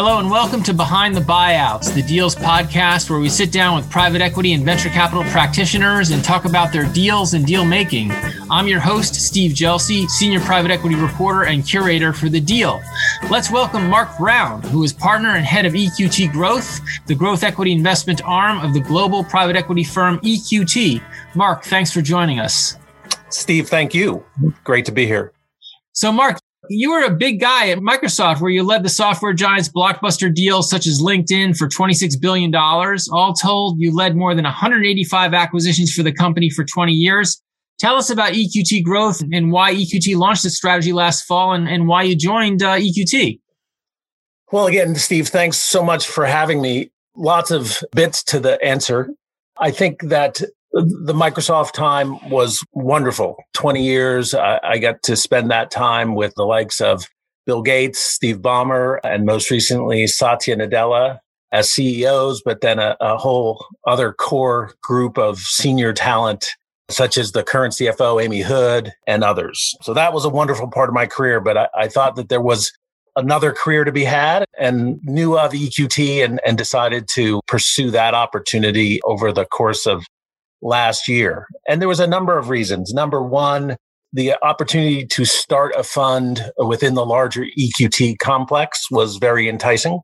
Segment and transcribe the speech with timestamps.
[0.00, 3.90] Hello and welcome to Behind the Buyouts, the Deals podcast, where we sit down with
[3.90, 8.12] private equity and venture capital practitioners and talk about their deals and deal making.
[8.48, 12.80] I'm your host, Steve Gelsi, senior private equity reporter and curator for The Deal.
[13.28, 17.72] Let's welcome Marc Brown, who is partner and head of EQT Growth, the growth equity
[17.72, 21.02] investment arm of the global private equity firm EQT.
[21.34, 22.76] Marc, thanks for joining us.
[23.30, 24.24] Steve, thank you.
[24.62, 25.32] Great to be here.
[25.90, 26.38] So, Marc,
[26.68, 30.70] you were a big guy at Microsoft where you led the software giants blockbuster deals
[30.70, 32.54] such as LinkedIn for $26 billion.
[32.54, 37.40] All told, you led more than 185 acquisitions for the company for 20 years.
[37.78, 41.86] Tell us about EQT growth and why EQT launched this strategy last fall and, and
[41.86, 43.40] why you joined uh, EQT.
[44.50, 46.90] Well, again, Steve, thanks so much for having me.
[47.14, 49.10] Lots of bits to the answer.
[49.58, 50.40] I think that
[50.72, 53.42] the Microsoft time was wonderful.
[53.54, 54.34] 20 years.
[54.34, 57.04] I, I, got to spend that time with the likes of
[57.46, 61.18] Bill Gates, Steve Ballmer, and most recently Satya Nadella
[61.50, 66.54] as CEOs, but then a, a whole other core group of senior talent,
[66.90, 69.74] such as the current CFO, Amy Hood, and others.
[69.82, 72.42] So that was a wonderful part of my career, but I, I thought that there
[72.42, 72.70] was
[73.16, 78.14] another career to be had and knew of EQT and, and decided to pursue that
[78.14, 80.04] opportunity over the course of
[80.62, 81.46] last year.
[81.68, 82.92] And there was a number of reasons.
[82.92, 83.76] Number one,
[84.12, 90.00] the opportunity to start a fund within the larger EQT complex was very enticing.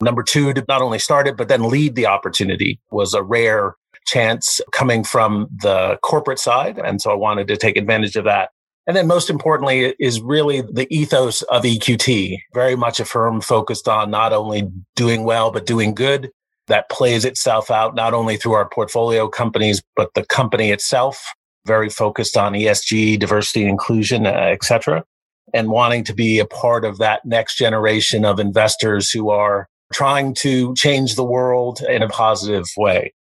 [0.00, 3.76] Number two, to not only start it, but then lead the opportunity was a rare
[4.06, 6.78] chance coming from the corporate side.
[6.78, 8.50] And so I wanted to take advantage of that.
[8.86, 13.86] And then most importantly is really the ethos of EQT, very much a firm focused
[13.86, 16.30] on not only doing well, but doing good
[16.72, 21.22] that plays itself out not only through our portfolio companies, but the company itself,
[21.66, 25.04] very focused on ESG, diversity, inclusion, uh, et cetera,
[25.52, 30.32] and wanting to be a part of that next generation of investors who are trying
[30.32, 33.12] to change the world in a positive way.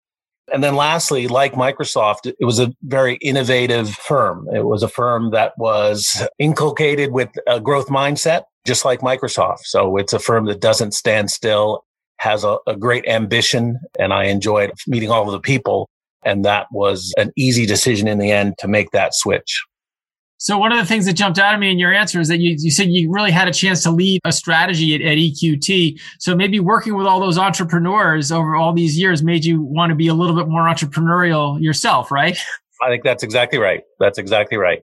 [0.52, 4.46] And then lastly, like Microsoft, it was a very innovative firm.
[4.54, 9.64] It was a firm that was inculcated with a growth mindset, just like Microsoft.
[9.64, 11.84] So it's a firm that doesn't stand still
[12.20, 15.88] has a, a great ambition and I enjoyed meeting all of the people.
[16.22, 19.64] And that was an easy decision in the end to make that switch.
[20.36, 22.38] So one of the things that jumped out at me in your answer is that
[22.38, 25.98] you, you said you really had a chance to lead a strategy at, at, EQT.
[26.18, 29.96] So maybe working with all those entrepreneurs over all these years made you want to
[29.96, 32.38] be a little bit more entrepreneurial yourself, right?
[32.82, 33.82] I think that's exactly right.
[33.98, 34.82] That's exactly right.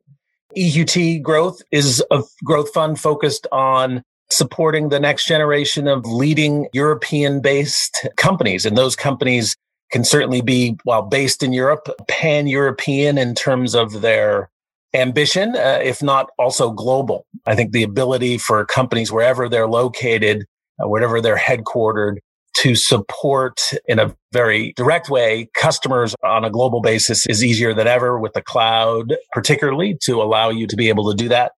[0.56, 7.42] EQT Growth is a growth fund focused on supporting the next generation of leading European
[7.42, 8.66] based companies.
[8.66, 9.56] And those companies
[9.92, 14.50] can certainly be, while based in Europe, pan European in terms of their
[14.94, 17.26] ambition, uh, if not also global.
[17.46, 20.46] I think the ability for companies, wherever they're located,
[20.82, 22.18] uh, wherever they're headquartered,
[22.58, 27.86] to support in a very direct way customers on a global basis is easier than
[27.86, 31.52] ever with the cloud, particularly to allow you to be able to do that.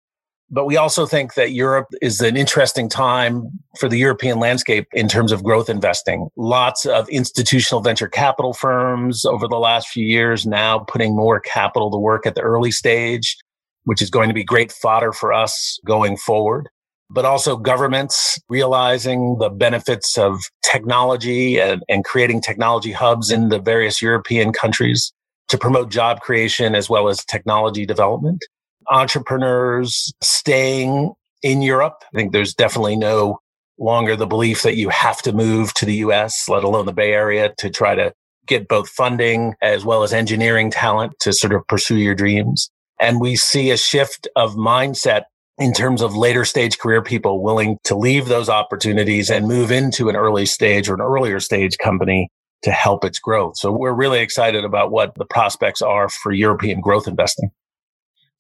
[0.52, 5.08] But we also think that Europe is an interesting time for the European landscape in
[5.08, 6.30] terms of growth investing.
[6.36, 11.92] Lots of institutional venture capital firms over the last few years now putting more capital
[11.92, 13.38] to work at the early stage,
[13.84, 16.68] which is going to be great fodder for us going forward.
[17.12, 23.60] But also governments realizing the benefits of technology and, and creating technology hubs in the
[23.60, 25.12] various European countries
[25.50, 28.44] to promote job creation as well as technology development
[28.90, 32.04] entrepreneurs staying in Europe.
[32.14, 33.40] I think there's definitely no
[33.78, 37.14] longer the belief that you have to move to the US, let alone the Bay
[37.14, 38.14] Area to try to
[38.46, 42.70] get both funding as well as engineering talent to sort of pursue your dreams.
[43.00, 45.24] And we see a shift of mindset
[45.58, 50.10] in terms of later stage career people willing to leave those opportunities and move into
[50.10, 52.30] an early stage or an earlier stage company
[52.64, 53.58] to help its growth.
[53.58, 57.52] So we're really excited about what the prospects are for European growth investing.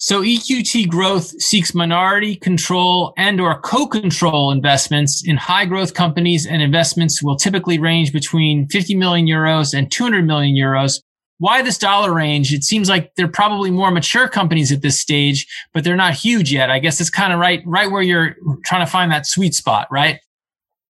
[0.01, 6.61] So EQT Growth seeks minority control and or co-control investments in high growth companies and
[6.61, 11.01] investments will typically range between 50 million euros and 200 million euros.
[11.39, 12.53] Why this dollar range?
[12.53, 16.53] It seems like they're probably more mature companies at this stage, but they're not huge
[16.53, 16.71] yet.
[16.71, 19.89] I guess it's kind of right, right where you're trying to find that sweet spot,
[19.91, 20.21] right?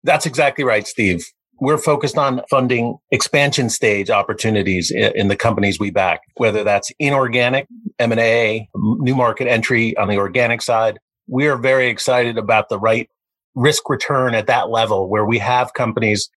[0.05, 1.25] That's exactly right, Steve
[1.61, 7.67] we're focused on funding expansion stage opportunities in, the companies we back, whether that's inorganic
[7.99, 10.99] M&A, new market entry on the organic side.
[11.29, 13.09] We are very excited about the right
[13.55, 16.31] risk return at that level where we have companies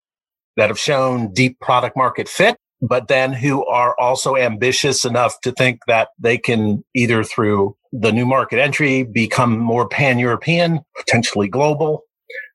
[0.58, 5.52] that have shown deep product market fit, but then who are also ambitious enough to
[5.52, 12.02] think that they can either through the new market entry become more pan-European, potentially global,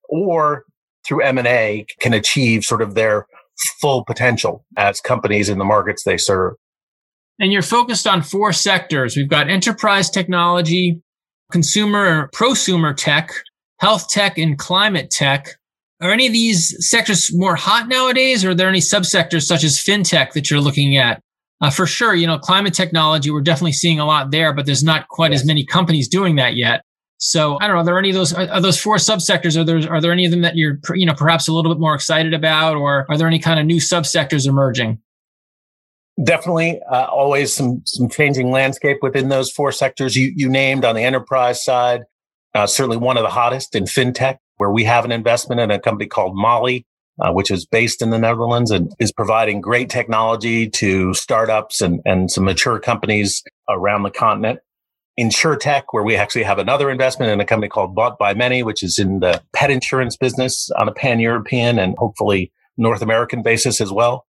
[0.09, 0.65] or
[1.07, 3.27] through M&A can achieve sort of their
[3.81, 6.55] full potential as companies in the markets they serve.
[7.39, 9.17] And you're focused on four sectors.
[9.17, 11.01] We've got enterprise technology,
[11.53, 13.31] consumer or prosumer tech,
[13.79, 15.49] health tech, and climate tech.
[16.01, 19.79] Are any of these sectors more hot nowadays, or are there any subsectors such as
[19.79, 21.21] fintech that you're looking at?
[21.63, 24.83] Uh, for sure, you know, climate technology, we're definitely seeing a lot there, but there's
[24.83, 25.41] not quite yes.
[25.41, 26.83] as many companies doing that yet.
[27.19, 27.81] So I don't know.
[27.81, 28.33] Are there any of those?
[28.35, 29.59] Are, those four subsectors?
[29.59, 31.81] Are there are there any of them that you're you know perhaps a little bit
[31.81, 35.01] more excited about, or are there any kind of new subsectors emerging?
[36.23, 40.95] Definitely, uh, always some some changing landscape within those four sectors you you named on
[40.95, 42.03] the enterprise side.
[42.55, 45.79] Uh, certainly, one of the hottest in fintech, where we have an investment in a
[45.79, 46.87] company called Mollie,
[47.21, 52.01] uh, which is based in the Netherlands and is providing great technology to startups and
[52.05, 54.61] and some mature companies around the continent.
[55.19, 58.83] InsurTech, where we actually have another investment in a company called Bought by Many, which
[58.83, 63.81] is in the pet insurance business on a pan European and hopefully North American basis
[63.81, 64.27] as well.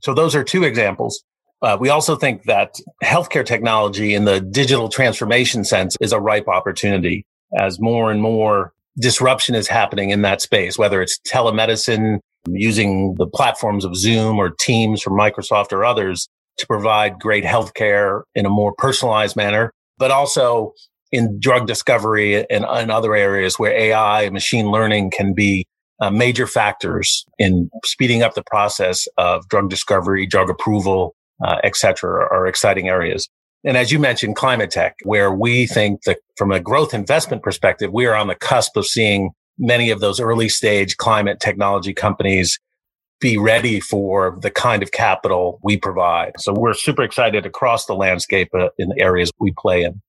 [0.00, 1.24] So those are two examples.
[1.60, 6.46] Uh, we also think that healthcare technology in the digital transformation sense is a ripe
[6.46, 7.26] opportunity
[7.58, 13.26] as more and more disruption is happening in that space, whether it's telemedicine, using the
[13.26, 18.50] platforms of Zoom or Teams from Microsoft or others to provide great healthcare in a
[18.50, 20.72] more personalized manner but also
[21.10, 25.66] in drug discovery and, and other areas where AI and machine learning can be
[26.00, 31.14] uh, major factors in speeding up the process of drug discovery, drug approval,
[31.44, 33.28] uh, et cetera, are exciting areas.
[33.64, 37.92] And as you mentioned, climate tech, where we think that from a growth investment perspective,
[37.92, 42.58] we are on the cusp of seeing many of those early stage climate technology companies
[43.20, 46.32] be ready for the kind of capital we provide.
[46.38, 50.00] So we're super excited across the landscape uh, in the areas we play in.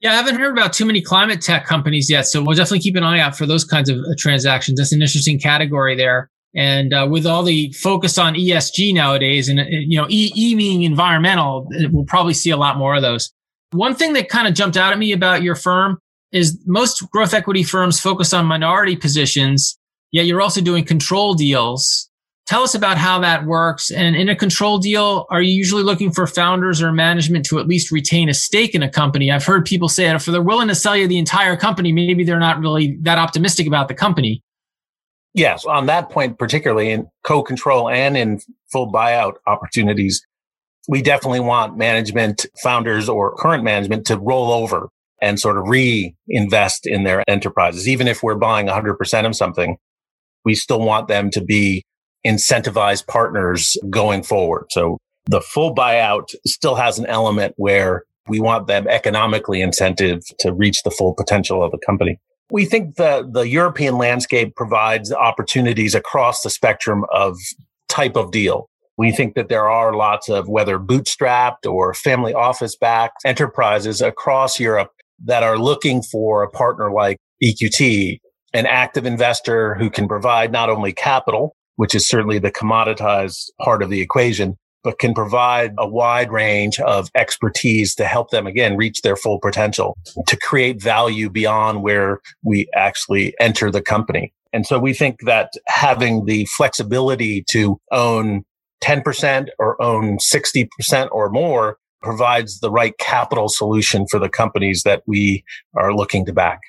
[0.00, 2.26] Yeah, I haven't heard about too many climate tech companies yet.
[2.26, 4.78] So we'll definitely keep an eye out for those kinds of uh, transactions.
[4.78, 6.30] That's an interesting category there.
[6.54, 10.54] And uh, with all the focus on ESG nowadays, and uh, you know, E, e
[10.54, 13.32] meaning environmental, we'll probably see a lot more of those.
[13.72, 15.98] One thing that kind of jumped out at me about your firm
[16.30, 19.76] is most growth equity firms focus on minority positions,
[20.12, 22.08] yet you're also doing control deals.
[22.46, 23.90] Tell us about how that works.
[23.90, 27.66] And in a control deal, are you usually looking for founders or management to at
[27.66, 29.30] least retain a stake in a company?
[29.30, 32.22] I've heard people say that if they're willing to sell you the entire company, maybe
[32.22, 34.42] they're not really that optimistic about the company.
[35.32, 40.24] Yes, on that point, particularly in co-control and in full buyout opportunities,
[40.86, 44.90] we definitely want management, founders or current management to roll over
[45.22, 47.88] and sort of reinvest in their enterprises.
[47.88, 49.78] Even if we're buying 100% of something,
[50.44, 51.84] we still want them to be
[52.26, 54.66] incentivize partners going forward.
[54.70, 60.52] So the full buyout still has an element where we want them economically incentive to
[60.52, 62.18] reach the full potential of the company.
[62.50, 67.36] We think that the European landscape provides opportunities across the spectrum of
[67.88, 68.68] type of deal.
[68.96, 74.60] We think that there are lots of whether bootstrapped or family office backed enterprises across
[74.60, 74.90] Europe
[75.24, 78.20] that are looking for a partner like EQT,
[78.52, 83.82] an active investor who can provide not only capital, which is certainly the commoditized part
[83.82, 88.76] of the equation, but can provide a wide range of expertise to help them again
[88.76, 94.32] reach their full potential to create value beyond where we actually enter the company.
[94.52, 98.44] And so we think that having the flexibility to own
[98.84, 105.02] 10% or own 60% or more provides the right capital solution for the companies that
[105.06, 105.42] we
[105.74, 106.60] are looking to back.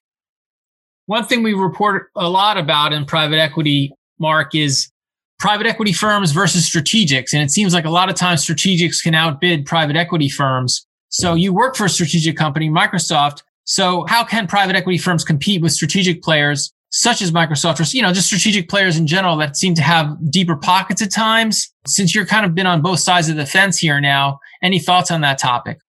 [1.08, 4.90] One thing we report a lot about in private equity, Marc, is
[5.40, 7.34] private equity firms versus strategics.
[7.34, 10.86] And it seems like a lot of times strategics can outbid private equity firms.
[11.10, 13.44] So you work for a strategic company, Microsoft.
[13.66, 18.02] So how can private equity firms compete with strategic players such as Microsoft or, you
[18.02, 21.74] know, just strategic players in general that seem to have deeper pockets at times?
[21.88, 25.12] Since you're kind of been on both sides of the fence here now, any thoughts
[25.12, 25.80] on that topic?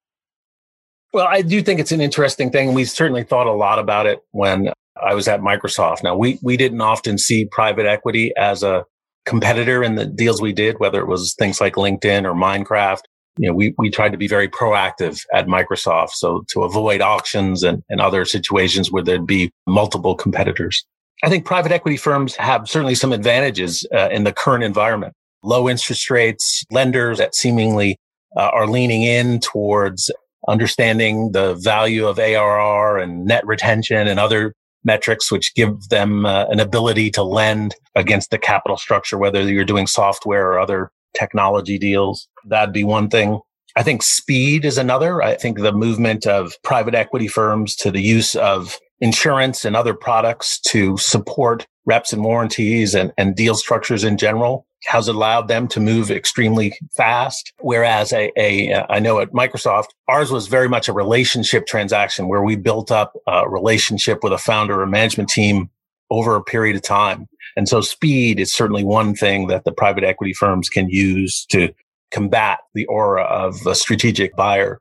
[1.13, 2.69] Well, I do think it's an interesting thing.
[2.69, 4.73] And we certainly thought a lot about it when
[5.03, 6.03] I was at Microsoft.
[6.03, 8.85] Now, we, we didn't often see private equity as a
[9.27, 13.03] competitor in the deals we did, whether it was things like LinkedIn or Minecraft.
[13.39, 16.11] You know, we, we tried to be very proactive at Microsoft.
[16.13, 20.87] So to avoid auctions and, and other situations where there'd be multiple competitors.
[21.23, 25.13] I think private equity firms have certainly some advantages uh, in the current environment.
[25.43, 27.99] Low interest rates, lenders that seemingly
[28.37, 30.11] uh, are leaning in towards
[30.49, 34.55] understanding the value of ARR and net retention and other
[34.87, 39.65] metrics, which give them uh, an ability to lend against the capital structure, whether you're
[39.65, 42.29] doing software or other technology deals.
[42.47, 43.41] That'd be one thing.
[43.77, 45.23] I think speed is another.
[45.23, 49.93] I think the movement of private equity firms to the use of insurance and other
[49.93, 55.69] products to support reps and warranties and, and deal structures in general has allowed them
[55.69, 57.53] to move extremely fast.
[57.61, 62.29] Whereas a, a, uh, I know at Microsoft, ours was very much a relationship transaction
[62.29, 65.71] where we built up a relationship with a founder or management team
[66.11, 67.27] over a period of time.
[67.57, 71.73] And so speed is certainly one thing that the private equity firms can use to
[72.11, 74.81] combat the aura of a strategic buyer.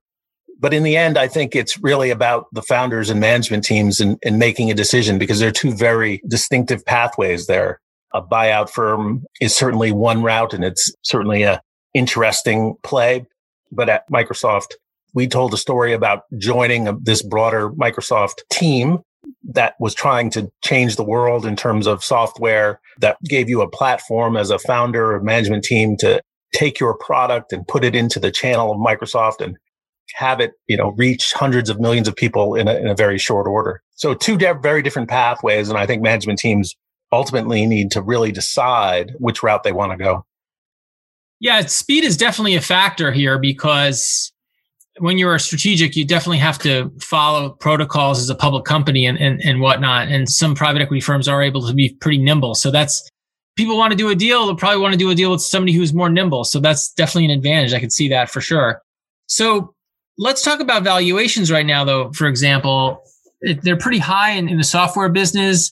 [0.60, 4.18] But in the end, I think it's really about the founders and management teams and,
[4.24, 7.82] making a decision because there are two very distinctive pathways there.
[8.16, 11.62] A buyout firm is certainly one route and it's certainly a
[11.94, 13.26] interesting play.
[13.72, 14.70] But at Microsoft,
[15.14, 19.00] we told a story about joining this broader Microsoft team
[19.44, 23.70] that was trying to change the world in terms of software that gave you a
[23.70, 26.22] platform as a founder or management team to
[26.54, 29.58] take your product and put it into the channel of Microsoft and
[30.14, 33.18] have it, you know, reach hundreds of millions of people in a, in a very
[33.18, 33.82] short order.
[33.96, 35.70] So two de- very different pathways.
[35.70, 36.76] And I think management teams
[37.12, 40.26] ultimately need to really decide which route they want to go.
[41.40, 44.32] Yeah, speed is definitely a factor here because
[45.00, 49.42] when you're strategic, you definitely have to follow protocols as a public company and, and,
[49.42, 50.08] and whatnot.
[50.08, 52.56] And some private equity firms are able to be pretty nimble.
[52.56, 53.08] So that's
[53.58, 54.46] people want to do a deal.
[54.46, 56.46] They'll probably want to do a deal with somebody who's more nimble.
[56.46, 57.74] So that's definitely an advantage.
[57.74, 58.82] I can see that for sure.
[59.28, 59.74] So
[60.18, 62.12] let's talk about valuations right now, though.
[62.14, 63.04] For example,
[63.42, 65.72] they're pretty high in, in the software business.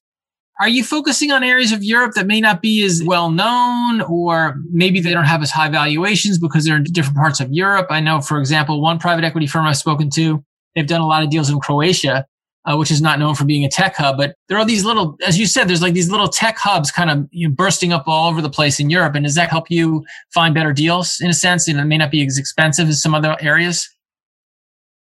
[0.59, 4.55] Are you focusing on areas of Europe that may not be as well known, or
[4.69, 7.87] maybe they don't have as high valuations because they're in different parts of Europe?
[7.89, 10.43] I know, for example, one private equity firm I've spoken to,
[10.75, 12.27] they've done a lot of deals in Croatia,
[12.65, 15.17] uh, which is not known for being a tech hub, but there are these little,
[15.25, 18.07] as you said, there's like these little tech hubs kind of you know, bursting up
[18.07, 19.15] all over the place in Europe.
[19.15, 21.67] And does that help you find better deals in a sense?
[21.67, 23.89] And it may not be as expensive as some other areas.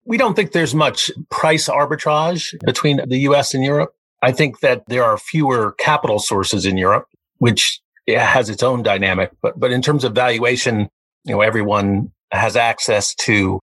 [0.04, 3.95] We don't think there's much price arbitrage between the US and Europe.
[4.22, 7.06] I think that there are fewer capital sources in Europe,
[7.38, 9.30] which has its own dynamic.
[9.42, 10.88] But, but in terms of valuation,
[11.24, 13.60] you know, everyone has access to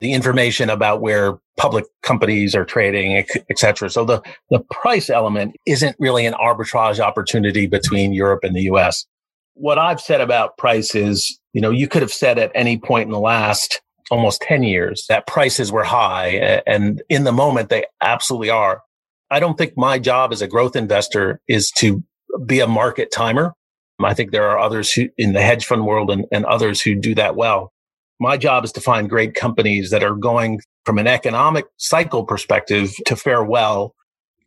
[0.00, 3.90] the information about where public companies are trading, et cetera.
[3.90, 9.06] So the, the price element isn't really an arbitrage opportunity between Europe and the US.
[9.54, 13.06] What I've said about price is, you know, you could have said at any point
[13.06, 16.62] in the last almost 10 years that prices were high.
[16.66, 18.82] And in the moment, they absolutely are.
[19.30, 22.02] I don't think my job as a growth investor is to
[22.46, 23.54] be a market timer.
[24.02, 26.94] I think there are others who in the hedge fund world and, and others who
[26.94, 27.72] do that well.
[28.18, 32.92] My job is to find great companies that are going from an economic cycle perspective
[33.06, 33.94] to fare well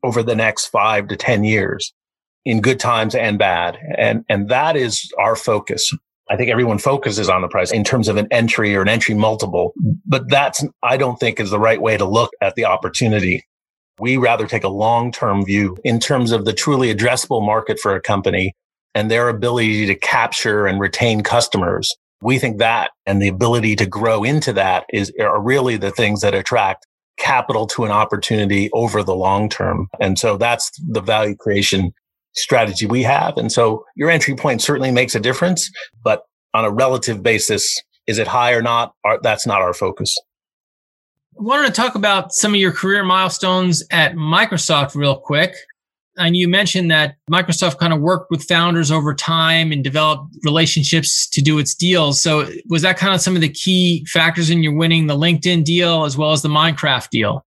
[0.04, 1.94] over the next five to 10 years
[2.46, 3.78] in good times and bad.
[3.98, 5.94] And, and that is our focus.
[6.30, 9.16] I think everyone focuses on the price in terms of an entry or an entry
[9.16, 9.74] multiple,
[10.06, 13.44] but that's, I don't think is the right way to look at the opportunity.
[14.00, 17.96] We rather take a long term view in terms of the truly addressable market for
[17.96, 18.56] a company
[18.96, 21.94] and their ability to capture and retain customers.
[22.22, 26.22] We think that and the ability to grow into that is are really the things
[26.22, 29.88] that attract capital to an opportunity over the long term.
[30.00, 31.94] And so that's the value creation
[32.34, 33.38] strategy we have.
[33.38, 35.70] And so your entry point certainly makes a difference,
[36.04, 36.24] but
[36.54, 38.94] on a relative basis, is it high or not?
[39.22, 40.16] That's not our focus.
[41.36, 45.54] Wanted to talk about some of your career milestones at Microsoft real quick.
[46.16, 51.28] And you mentioned that Microsoft kind of worked with founders over time and developed relationships
[51.30, 52.22] to do its deals.
[52.22, 55.64] So was that kind of some of the key factors in your winning the LinkedIn
[55.64, 57.44] deal as well as the Minecraft deal?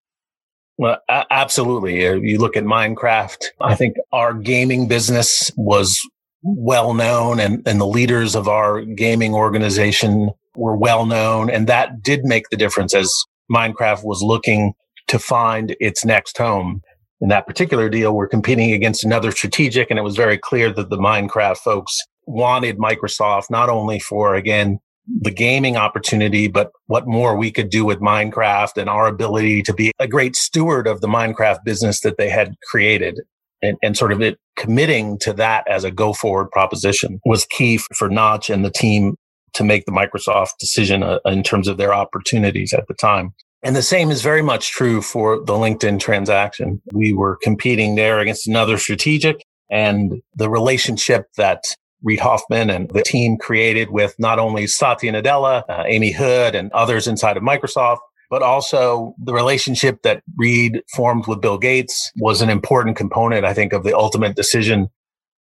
[0.79, 2.07] Well, absolutely.
[2.07, 5.99] Uh, you look at Minecraft, I think our gaming business was
[6.43, 11.51] well known and, and the leaders of our gaming organization were well known.
[11.51, 13.13] And that did make the difference as
[13.53, 14.75] Minecraft was looking
[15.09, 16.83] to find its next home.
[17.21, 20.91] In that particular deal, we're competing against another strategic, and it was very clear that
[20.91, 24.79] the Minecraft folks wanted Microsoft not only for, again,
[25.21, 29.73] the gaming opportunity, but what more we could do with Minecraft and our ability to
[29.73, 33.21] be a great steward of the Minecraft business that they had created.
[33.63, 37.79] And, and sort of it committing to that as a go forward proposition was key
[37.95, 39.17] for Notch and the team
[39.57, 43.35] to make the Microsoft decision uh, in terms of their opportunities at the time.
[43.63, 46.81] And the same is very much true for the LinkedIn transaction.
[46.93, 51.65] We were competing there against another strategic and the relationship that
[52.03, 56.71] Reid Hoffman and the team created with not only Satya Nadella, uh, Amy Hood, and
[56.73, 57.99] others inside of Microsoft,
[58.31, 63.55] but also the relationship that Reid formed with Bill Gates was an important component, I
[63.55, 64.89] think, of the ultimate decision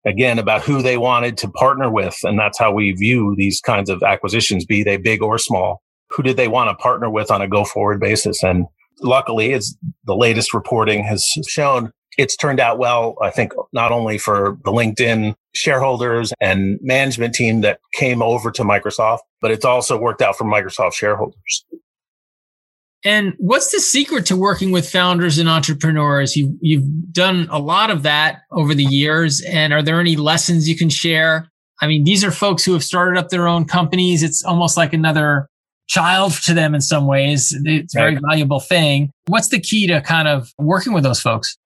[0.06, 2.16] again about who they wanted to partner with.
[2.22, 5.82] And that's how we view these kinds of acquisitions, be they big or small.
[6.10, 8.42] Who did they want to partner with on a go forward basis?
[8.42, 8.66] And
[9.02, 14.16] luckily, as the latest reporting has shown, it's turned out well, I think, not only
[14.16, 19.98] for the LinkedIn shareholders and management team that came over to Microsoft, but it's also
[19.98, 21.64] worked out for Microsoft shareholders.
[23.06, 26.34] And what's the secret to working with founders and entrepreneurs?
[26.34, 29.40] You, you've done a lot of that over the years.
[29.42, 31.48] And are there any lessons you can share?
[31.80, 34.24] I mean, these are folks who have started up their own companies.
[34.24, 35.48] It's almost like another
[35.86, 37.56] child to them in some ways.
[37.64, 38.22] It's a very right.
[38.28, 39.12] valuable thing.
[39.26, 41.56] What's the key to kind of working with those folks?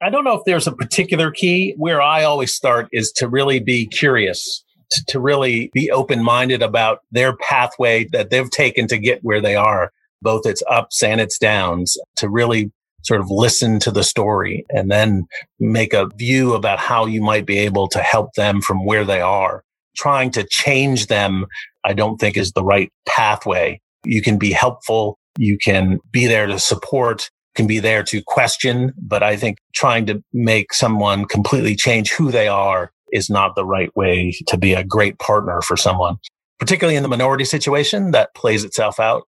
[0.00, 1.74] I don't know if there's a particular key.
[1.78, 6.62] Where I always start is to really be curious, to, to really be open minded
[6.62, 9.90] about their pathway that they've taken to get where they are,
[10.22, 12.70] both its ups and its downs, to really
[13.02, 15.26] sort of listen to the story and then
[15.58, 19.20] make a view about how you might be able to help them from where they
[19.20, 19.64] are.
[19.96, 21.46] Trying to change them,
[21.84, 23.80] I don't think is the right pathway.
[24.04, 25.18] You can be helpful.
[25.38, 30.06] You can be there to support can be there to question, but I think trying
[30.06, 34.72] to make someone completely change who they are is not the right way to be
[34.72, 36.16] a great partner for someone,
[36.58, 39.24] particularly in the minority situation that plays itself out.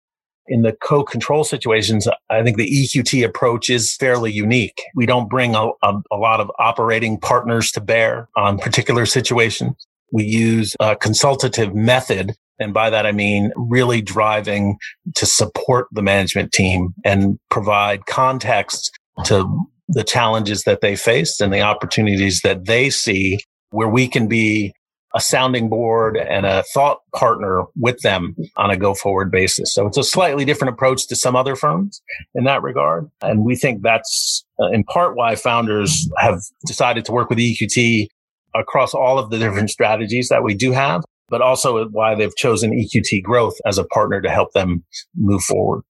[0.49, 4.81] In the co-control situations, I think the EQT approach is fairly unique.
[4.95, 9.75] We don't bring a, a, a lot of operating partners to bear on particular situations.
[10.11, 14.77] We use a consultative method and by that, I mean really driving
[15.15, 18.91] to support the management team and provide context
[19.25, 19.47] to
[19.87, 23.39] the challenges that they face and the opportunities that they see
[23.71, 24.73] where we can be
[25.15, 29.73] a sounding board and a thought partner with them on a go forward basis.
[29.73, 32.01] So it's a slightly different approach to some other firms
[32.35, 33.09] in that regard.
[33.21, 38.07] And we think that's uh, in part why founders have decided to work with EQT
[38.55, 42.71] across all of the different strategies that we do have but also why they've chosen
[42.71, 44.83] EQT Growth as a partner to help them
[45.15, 45.83] move forward.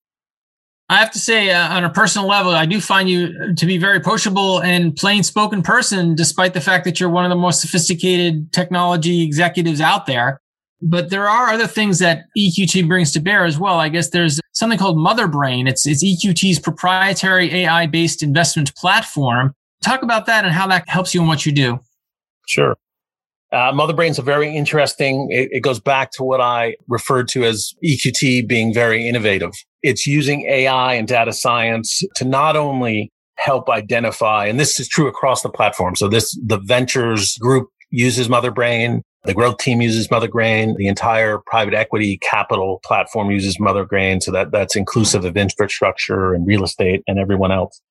[0.91, 3.77] I have to say, uh, on a personal level, I do find you to be
[3.77, 7.62] very approachable and plain spoken person, despite the fact that you're one of the most
[7.62, 10.41] sophisticated technology executives out there.
[10.81, 13.75] But there are other things that EQT brings to bear as well.
[13.75, 15.69] I guess there's something called Motherbrain.
[15.69, 19.54] It's, it's EQT's proprietary AI based investment platform.
[19.84, 21.80] Talk about that and how that helps you in what you do.
[22.47, 22.75] Sure.
[23.52, 25.28] Uh, Motherbrain's a very interesting.
[25.32, 29.54] It, it, goes back to what I referred to as EQT being very innovative.
[29.83, 35.07] It's using AI and data science to not only help identify, and this is true
[35.07, 35.95] across the platform.
[35.95, 39.01] So this, the ventures group uses Motherbrain.
[39.23, 40.75] The growth team uses Motherbrain.
[40.77, 44.21] The entire private equity capital platform uses Motherbrain.
[44.21, 47.81] So that, that's inclusive of infrastructure and real estate and everyone else.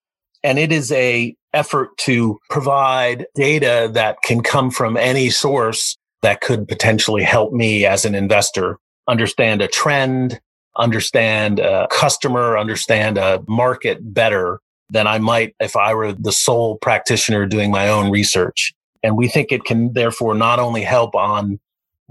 [0.43, 6.41] And it is a effort to provide data that can come from any source that
[6.41, 10.41] could potentially help me as an investor understand a trend,
[10.79, 14.61] understand a customer, understand a market better
[14.91, 18.73] than I might if I were the sole practitioner doing my own research.
[19.03, 21.61] And we think it can therefore not only help on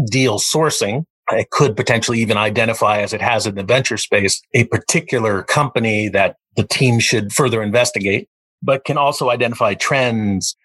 [0.09, 4.63] deal sourcing, it could potentially even identify as it has in the venture space, a
[4.65, 8.29] particular company that the team should further investigate
[8.61, 10.55] but can also identify trends,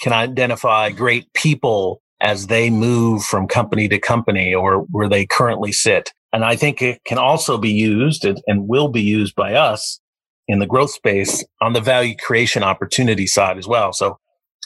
[0.00, 5.72] can identify great people as they move from company to company or where they currently
[5.72, 6.12] sit.
[6.36, 10.00] And I think it can also be used and, will be used by us
[10.46, 13.94] in the growth space on the value creation opportunity side as well.
[13.94, 14.18] So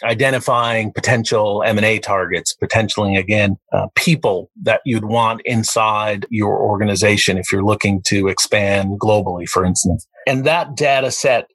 [0.02, 7.52] identifying potential M&A targets, potentially again, uh, people that you'd want inside your organization if
[7.52, 10.08] you're looking to expand globally, for instance.
[10.26, 11.46] And that data set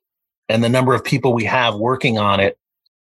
[0.48, 2.58] and the number of people we have working on it,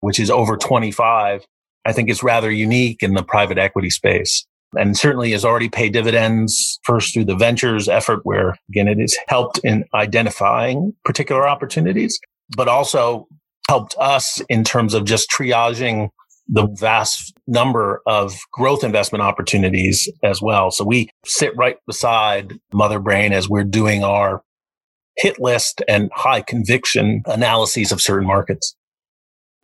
[0.01, 1.47] which is over 25,
[1.87, 5.93] I think is rather unique in the private equity space and certainly has already paid
[5.93, 12.19] dividends first through the ventures effort where again it has helped in identifying particular opportunities
[12.57, 13.27] but also
[13.69, 16.09] helped us in terms of just triaging
[16.51, 23.33] the vast number of growth investment opportunities as well so we sit right beside Motherbrain
[23.33, 24.43] as we're doing our
[25.19, 28.75] hit list and high conviction analyses of certain markets.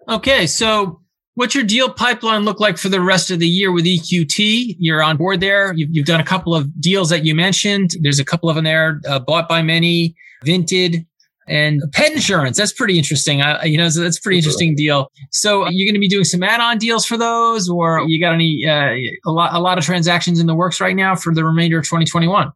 [0.08, 0.46] Okay.
[0.46, 1.00] So
[1.34, 4.76] what's your deal pipeline look like for the rest of the year with EQT?
[4.78, 5.72] You're on board there.
[5.74, 7.92] You've, you've done a couple of deals that you mentioned.
[8.00, 11.06] There's a couple of them there, uh, bought by many, Vinted,
[11.46, 12.56] and pet insurance.
[12.56, 13.42] That's pretty interesting.
[13.42, 15.10] I, you know, so that's a pretty interesting deal.
[15.30, 18.64] So you're going to be doing some add-on deals for those, or you got any
[18.66, 18.94] uh,
[19.26, 21.84] a lot a lot of transactions in the works right now for the remainder of
[21.84, 22.50] 2021?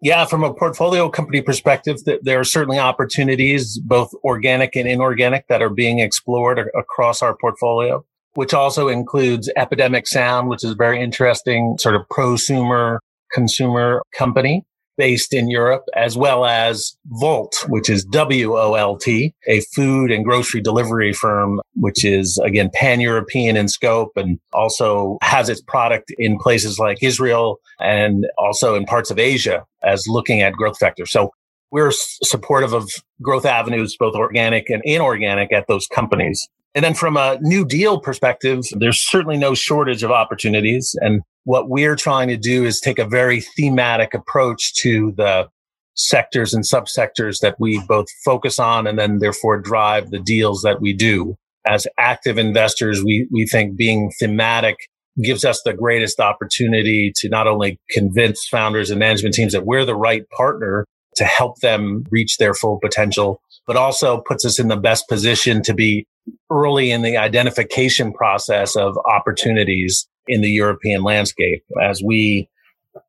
[0.00, 5.60] Yeah, from a portfolio company perspective, there are certainly opportunities, both organic and inorganic, that
[5.60, 11.02] are being explored across our portfolio, which also includes Epidemic Sound, which is a very
[11.02, 12.98] interesting sort of prosumer
[13.32, 14.64] consumer company.
[14.98, 20.10] Based in Europe, as well as Wolt, which is W O L T, a food
[20.10, 25.62] and grocery delivery firm, which is again pan European in scope and also has its
[25.62, 30.78] product in places like Israel and also in parts of Asia as looking at growth
[30.78, 31.08] vectors.
[31.08, 31.30] So
[31.70, 32.90] we're supportive of
[33.22, 36.48] growth avenues, both organic and inorganic at those companies.
[36.74, 40.94] And then from a new deal perspective, there's certainly no shortage of opportunities.
[41.00, 45.48] And what we're trying to do is take a very thematic approach to the
[45.94, 50.82] sectors and subsectors that we both focus on and then therefore drive the deals that
[50.82, 51.34] we do.
[51.66, 54.76] As active investors, we, we think being thematic
[55.24, 59.86] gives us the greatest opportunity to not only convince founders and management teams that we're
[59.86, 60.84] the right partner
[61.16, 65.62] to help them reach their full potential, but also puts us in the best position
[65.62, 66.06] to be
[66.50, 72.48] early in the identification process of opportunities in the European landscape as we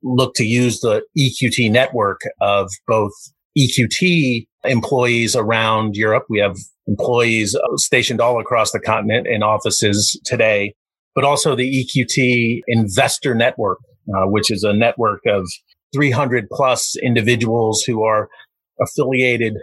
[0.03, 3.11] look to use the EQT network of both
[3.57, 6.25] EQT employees around Europe.
[6.29, 10.73] We have employees stationed all across the continent in offices today,
[11.15, 13.79] but also the EQT investor network,
[14.15, 15.47] uh, which is a network of
[15.93, 18.29] 300 plus individuals who are
[18.81, 19.55] affiliated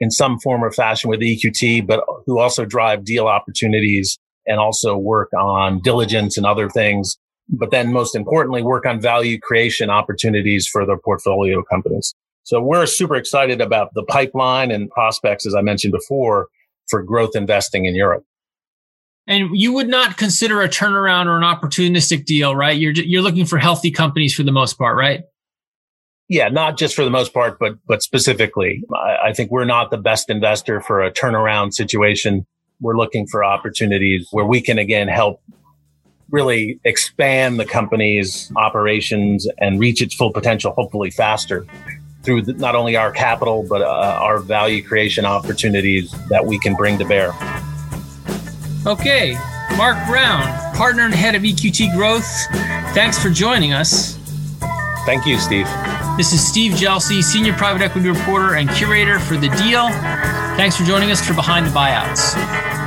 [0.00, 4.96] in some form or fashion with EQT, but who also drive deal opportunities and also
[4.96, 7.16] work on diligence and other things.
[7.48, 12.14] But then most importantly, work on value creation opportunities for their portfolio companies.
[12.44, 16.48] So we're super excited about the pipeline and prospects, as I mentioned before,
[16.88, 18.24] for growth investing in Europe.
[19.26, 22.76] And you would not consider a turnaround or an opportunistic deal, right?
[22.76, 25.22] You're you're looking for healthy companies for the most part, right?
[26.28, 29.90] Yeah, not just for the most part, but but specifically, I, I think we're not
[29.90, 32.46] the best investor for a turnaround situation.
[32.82, 35.40] We're looking for opportunities where we can again help
[36.30, 41.66] really expand the company's operations and reach its full potential, hopefully faster
[42.22, 46.74] through the, not only our capital but uh, our value creation opportunities that we can
[46.74, 47.32] bring to bear.
[48.86, 49.36] Okay,
[49.76, 50.42] Marc Brown,
[50.74, 52.26] partner and head of EQT Growth.
[52.94, 54.18] Thanks for joining us.
[55.04, 55.66] Thank you, Steve.
[56.16, 59.88] This is Steve Gelsi, Senior Private Equity Reporter and Curator for The Deal.
[60.56, 62.81] Thanks for joining us for Behind the Buyouts.